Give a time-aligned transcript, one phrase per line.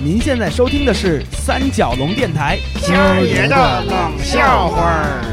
[0.00, 5.24] 您现在收听的是三角龙电台今儿爷的冷笑话儿。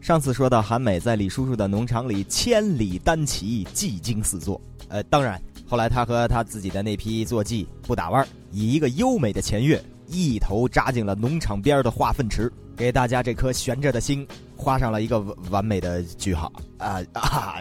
[0.00, 4.60] 上次说到韩美在李叔叔的农场里千里单骑，技惊四座。
[4.86, 14.24] 呃，当然，后来他和他自己的那匹坐骑不打弯，以一个优美的前跃，一头扎进了农场边的化粪池，给大家这颗悬着的心
[14.58, 15.20] 画上了一个
[15.50, 16.52] 完美的句号。
[16.78, 17.54] 啊 啊，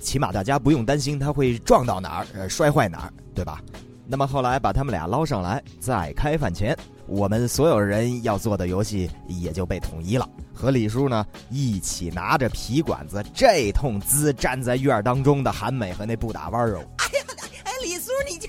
[0.00, 3.60] 起码大家不用担心他会撞到哪儿，摔坏哪儿，对吧？
[4.04, 10.28] 那么后来把他们俩捞上来，在开饭前，我们所有人要做的游戏也就被统一了。
[10.52, 16.84] 和李叔呢一起拿着皮管子，这通滋站在院当中的韩美和那不打弯哦。
[16.98, 17.24] 哎呀，
[17.64, 18.48] 哎，李叔，你这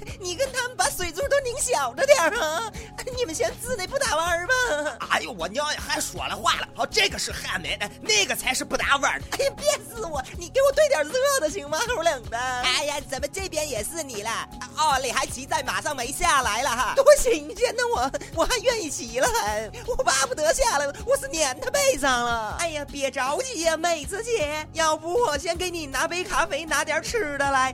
[1.60, 2.72] 水柱都拧小着点啊！
[3.16, 4.54] 你们先滋那不打弯儿吧。
[5.10, 6.68] 哎呦，我娘呀，还说了话了。
[6.76, 9.22] 好，这个是韩美，那个才是不打弯儿。
[9.32, 10.22] 哎呀，别死我！
[10.38, 11.80] 你给我兑点热的行吗？
[11.88, 12.38] 齁冷的。
[12.38, 14.30] 哎呀，怎么这边也是你了？
[14.78, 17.84] 哦，李还骑在马上没下来了哈，多新鲜呢！
[17.94, 22.56] 我我还愿意骑了，还我巴不得下来，我是撵他背上了。
[22.60, 27.74] 哎呀，别着急呀，妹子姐，要不我先给你拿杯咖啡，拿点吃的来。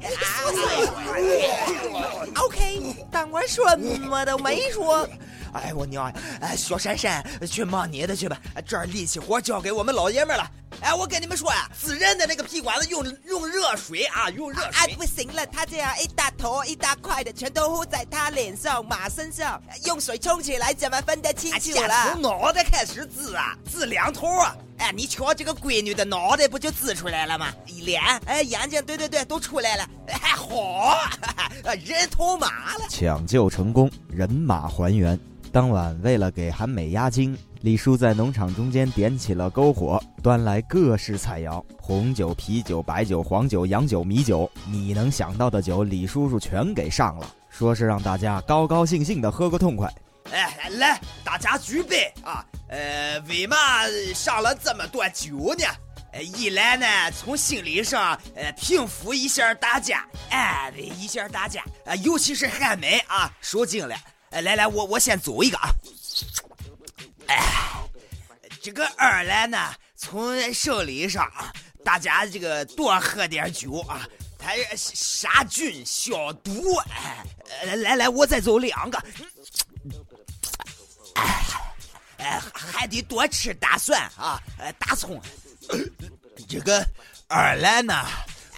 [2.35, 3.41] OK，当我
[3.78, 5.08] 什么都没说。
[5.52, 6.14] 哎，我娘！
[6.42, 10.50] 哎，小珊珊，去忙你的去吧，这儿力气活交给我们老爷们了。
[10.81, 14.72] 哎，我跟你们说呀，滋人的那个皮管子用用热水啊，用热水。
[14.73, 22.12] 哎，不行了，他这样一大坨一大块的，全都糊在他脸上、马身上，用水冲起来怎么分得清楚了？
[22.14, 24.56] 从脑袋开始滋啊，滋两头啊！
[24.78, 27.53] 哎，你瞧这个闺女的脑袋不就滋出来了吗？
[27.66, 29.86] 脸，哎，眼睛，对对对，都出来了。
[30.08, 30.97] 还好，
[31.84, 32.86] 人头马了。
[32.90, 35.20] 抢救成功，人马还原。
[35.52, 49.91] 当晚，为了给韩美压惊，李叔在农场中间点起了篝火，端来各式菜肴：红酒、啤酒、白酒、黄酒、洋酒、米酒，你能想到的酒，李叔叔全给上了，说是让大家高高兴兴的喝个痛快。
[50.31, 52.45] 哎，来，大家举杯啊！
[52.67, 53.57] 呃，为嘛
[54.13, 55.66] 上了这么多酒呢？
[56.12, 63.96] 呃，一来呢，从心理上呃平复一下大家，安慰一下大家，啊，尤其是韩美啊，受惊了。
[64.31, 65.69] 哎，来来，我我先走一个啊！
[67.28, 67.38] 哎，
[68.62, 71.31] 这个二来呢，从生理上，
[71.84, 74.07] 大家这个多喝点酒啊，
[74.38, 76.75] 它杀菌消毒。
[76.91, 79.03] 哎，来来，我再走两个。
[82.17, 84.40] 哎，还得多吃大蒜啊，
[84.78, 85.19] 大葱。
[86.47, 86.85] 这个
[87.28, 88.06] 二来呢？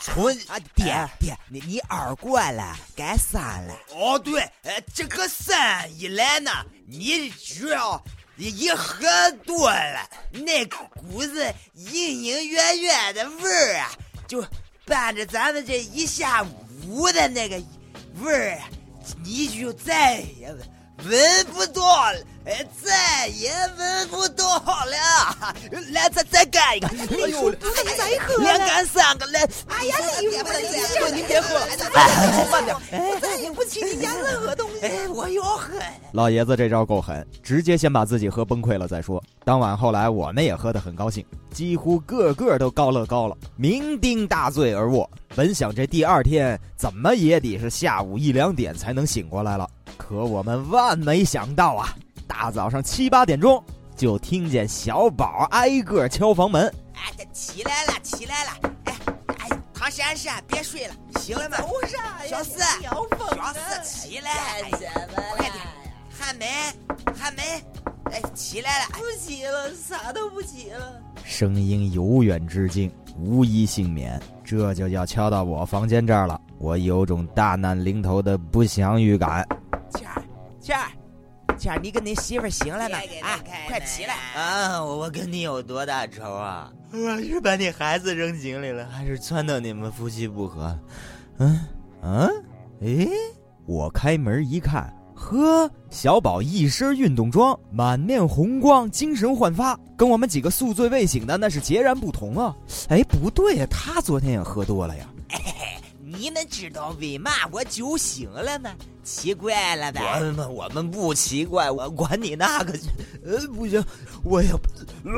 [0.02, 3.78] 从啊，爹爹，你你二过了，该三了。
[3.94, 6.52] 哦，对，呃，这个三一来呢，
[6.88, 8.04] 你只要
[8.36, 9.08] 一喝
[9.46, 13.92] 多了，那股子隐隐约约的味儿啊，
[14.28, 14.44] 就
[14.86, 16.44] 伴着咱们这一下
[16.88, 17.62] 午的那个
[18.22, 18.60] 味儿，
[19.24, 20.52] 你就再也
[21.04, 22.20] 闻不到了。
[22.44, 25.53] 哎，再也闻不到了！
[25.91, 26.88] 来，再再干一个！
[26.88, 29.47] 哎呦，再喝两干三个来！
[29.68, 31.56] 哎呀，你别喝，你别喝！
[31.94, 32.75] 哎，慢点！
[32.91, 34.88] 我再也不请你家任何东西。
[34.88, 35.74] 哎，我要喝！
[36.13, 39.23] 老爷子这招够狠，直接先把自己喝崩溃了再说。
[39.46, 41.23] 当晚后来，我们也喝得很高兴，
[41.53, 45.08] 几乎个个都高乐高了，酩酊大醉而卧。
[45.35, 51.96] 本想这第二天怎么也得是下午一两点才能醒过来了，可我们万没想到啊！
[52.31, 53.62] 大早上七八点钟，
[53.94, 56.74] 就听见小宝挨个敲房门。
[56.94, 58.52] 哎，起来了，起来了！
[58.86, 58.96] 哎
[59.38, 61.58] 哎，唐珊珊，别睡了，醒了吗？
[62.30, 63.06] 小四，小
[63.84, 64.31] 四，起来！
[64.72, 65.52] 快点！
[66.09, 66.47] 韩梅，
[67.20, 67.41] 韩梅，
[68.06, 68.86] 哎，起来了！
[68.94, 71.02] 不起了，啥都不起了。
[71.25, 72.90] 声音由远至近，
[73.20, 74.18] 无一幸免。
[74.46, 79.46] 这就要敲到我房间这儿了，我有种大难临头的不祥预感。
[79.94, 80.24] 倩儿，
[80.62, 80.88] 倩儿。
[81.62, 82.98] 倩儿，你跟你媳妇醒了呢？
[83.22, 84.16] 啊，快起来！
[84.36, 86.72] 啊，我跟你有多大仇啊？
[86.92, 90.76] 我是把你孩子扔井里了，还是撺掇你们夫妻不和？
[91.38, 91.60] 嗯
[92.02, 92.28] 嗯，
[92.82, 93.08] 哎，
[93.68, 102.56] 我开门一看，呵，小宝一身运动装，满面红光，精神焕发，跟我们几个宿醉未醒的那是截然不同啊！
[102.90, 105.06] 哎，不对呀，他昨天也喝多了呀。
[106.22, 108.76] 你们知道为嘛我酒醒了吗？
[109.03, 110.20] 奇怪了吧？
[110.20, 112.84] 我们我们不奇怪，我管你那个去。
[113.26, 113.84] 呃，不行，
[114.23, 114.59] 我要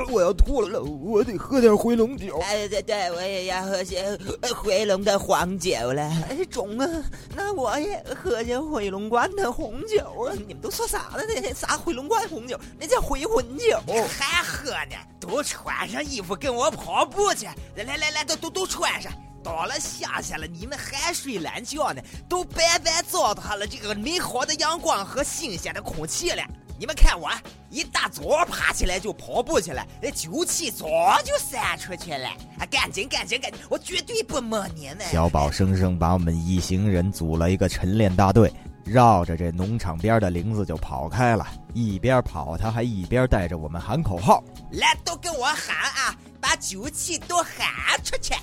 [0.10, 2.40] 我要吐了，我得喝点回龙酒。
[2.40, 4.18] 哎，对对，我也要喝些
[4.56, 6.04] 回龙的黄酒了。
[6.30, 6.88] 哎，中啊，
[7.36, 10.32] 那我也喝些回龙观的红酒啊。
[10.48, 11.24] 你们都说啥呢？
[11.28, 13.78] 那啥回龙观红酒，那叫回魂酒。
[14.08, 14.96] 还喝呢？
[15.20, 17.46] 都穿上衣服跟我跑步去！
[17.76, 19.12] 来来来来，都都都穿上。
[19.44, 22.02] 到了夏天了，你们还睡懒觉呢？
[22.30, 26.42] 都白白糟蹋了这个美好的阳光和新鲜的空气了。
[26.80, 27.30] 你们看我，
[27.70, 30.88] 一大早爬起来就跑步去了，那酒气早
[31.24, 32.28] 就散出去了。
[32.58, 35.02] 啊，赶紧赶紧赶紧，我绝对不摸你们。
[35.12, 38.52] 小宝生生把我们一行人组了一个晨练大队，
[38.84, 41.46] 绕着这农场边的林子就跑开了。
[41.74, 44.44] 一边跑，他还一边带着我们喊口号
[44.74, 48.34] ：“来，都跟我喊啊，把酒气都喊出去！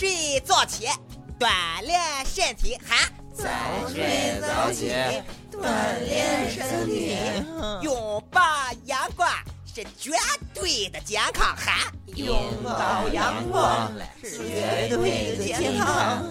[0.00, 0.88] 早睡早起，
[1.38, 3.46] 锻炼身体，喊。”早
[3.86, 4.90] 睡早起，
[5.52, 7.18] 锻炼身体，
[7.82, 8.40] 拥抱
[8.86, 9.28] 阳光
[9.66, 10.12] 是绝
[10.54, 11.54] 对的健康。
[11.54, 13.92] 喊，拥抱阳光
[14.22, 16.24] 是绝对的健康。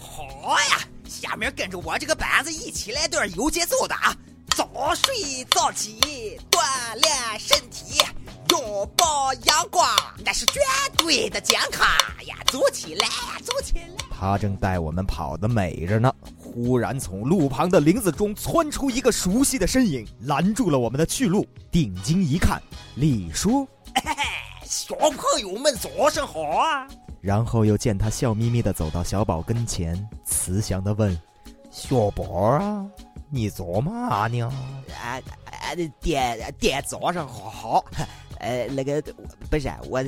[0.00, 4.12] 好呀，下面跟着我这个板子一起来段有节奏的啊！
[4.56, 6.60] 早睡早起，锻
[6.96, 8.02] 炼身体，
[8.52, 9.88] 拥抱阳光，
[10.22, 10.60] 那是绝
[10.98, 11.86] 对的健康
[12.26, 12.36] 呀！
[12.48, 13.06] 走起来，
[13.42, 14.04] 走起来！
[14.10, 16.12] 他正带我们跑得美着呢。
[16.38, 21.46] 忽然，从路旁的林子中窜出一个熟悉的身影，拦住了我们的去路。
[21.70, 22.60] 定睛一看，
[22.94, 23.66] 李叔，
[24.66, 26.86] 小朋友们早上好啊！
[27.22, 29.96] 然后又见他笑眯眯地走到小宝跟前，
[30.26, 31.18] 慈祥地问
[31.72, 32.84] ：“小宝啊，
[33.30, 34.42] 你做嘛呢
[35.02, 35.16] ？”“啊
[35.46, 37.82] 啊，爹爹早上好。
[38.42, 39.00] ”呃，那个
[39.48, 40.02] 不是我，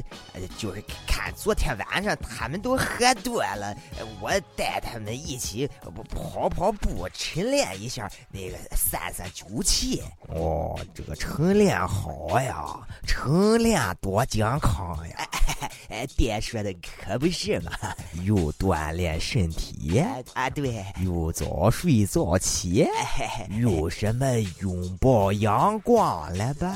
[0.59, 3.75] 就是看昨天晚上他们都喝多了，
[4.21, 5.71] 我带他们一起
[6.11, 10.03] 跑跑步，晨练一下，那个散散酒气。
[10.29, 12.77] 哦，这个晨练好呀，
[13.07, 15.15] 晨练多健康呀！
[15.31, 15.34] 哎，
[16.17, 17.71] 爹说的可不是嘛，
[18.25, 20.03] 又锻炼身体
[20.35, 22.87] 啊，对，又早睡早起，
[23.61, 24.27] 有什么
[24.61, 26.75] 拥抱阳光了吧？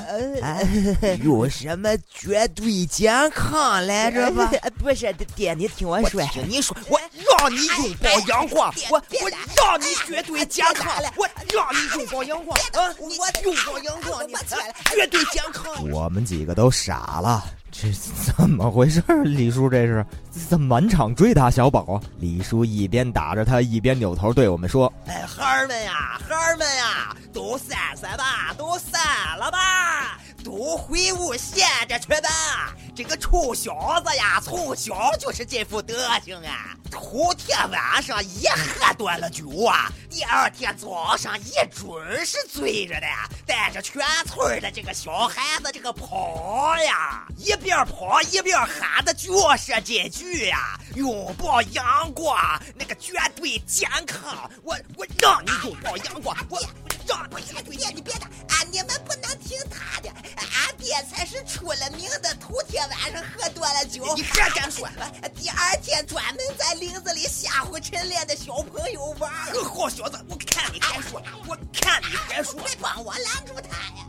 [1.22, 1.46] 有。
[1.48, 4.48] 什么绝对健康来着吧？
[4.78, 7.00] 不是爹，你听我说，听你说，我
[7.40, 12.94] 让你拥抱阳光，我我让你绝对健康，我让你拥抱阳光啊！
[13.00, 14.34] 我拥抱阳光，你
[14.94, 15.90] 绝对健康。
[15.90, 19.02] 我们几个都傻了，这怎么回事？
[19.24, 22.00] 李叔这是怎么满场追打小宝？
[22.18, 29.00] 李叔一边打着他，一边扭头对我们说：“哎，孩儿们呀，孩儿们呀，都散散吧，都散
[29.38, 32.72] 了吧。”都回屋歇着去吧！
[32.98, 36.74] 这个臭小子呀，从小就是这副德行啊！
[36.90, 43.06] 头天晚上一喝多了酒啊，第二天早上一准是醉着的，
[43.46, 52.36] 带着全村的这个小孩子这个跑呀，一边跑一边喊的就是这句呀：“拥抱阳光，
[52.74, 56.60] 那个绝对健康。”我我让你拥抱阳光，我
[57.06, 58.58] 让你绝对别你别的啊！
[58.72, 59.27] 你们不能。
[61.04, 64.88] 才是出了名的头天晚上喝多了酒，你还敢说。
[65.34, 69.32] 第二天专门在林子里吓唬晨练的小朋友玩。
[69.64, 74.06] 好小子，我看你敢说，我看你敢说，快帮我拦住他呀！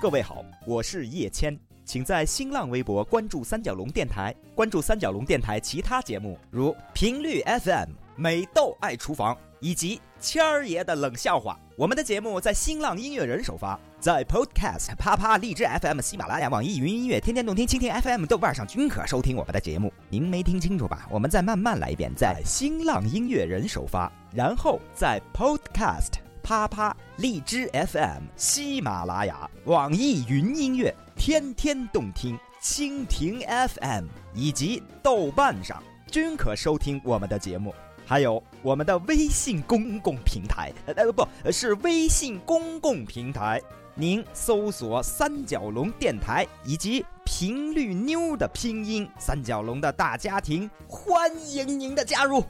[0.00, 1.58] 各位好，我是叶谦，
[1.90, 11.58] 请在新浪微博关注三角龙电台，关注三角龙电台其他节目，如频率 FM、美豆爱厨房以及谦儿爷的冷笑话。
[11.76, 19.92] 我们的节目在新浪音乐人首发，在 Podcast、啪啪、荔枝 FM、喜马拉雅、网易云音乐、天天动听、蜻蜓 FM、豆瓣上均可收听我们的节目。
[20.08, 21.08] 您没听清楚吧？
[21.10, 26.20] 我们再慢慢来一遍，在新浪音乐人首发，然后在 Podcast、
[26.50, 35.80] 啪啪、荔枝 FM、喜马拉雅、网易云音乐、天天动听、蜻蜓 FM 以及豆瓣上
[36.10, 37.72] 均可收听我们的节目。
[38.04, 43.62] 还有我们的微信公共平台，呃，不是微信公共平台，
[43.94, 52.42] 您搜索“三角龙电台”以及“频率妞”的拼音“三角龙”的大家庭，欢迎您的加入。